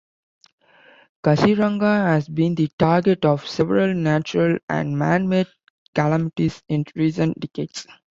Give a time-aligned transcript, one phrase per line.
[1.23, 5.45] Kaziranga has been the target of several natural and man-made
[5.93, 7.85] calamities in recent decades.